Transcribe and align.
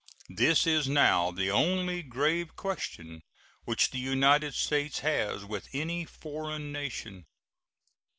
This 0.35 0.65
is 0.65 0.89
now 0.89 1.29
the 1.29 1.51
only 1.51 2.01
grave 2.01 2.55
question 2.55 3.21
which 3.65 3.91
the 3.91 3.99
United 3.99 4.55
States 4.55 5.01
has 5.01 5.45
with 5.45 5.67
any 5.73 6.05
foreign 6.05 6.71
nation. 6.71 7.27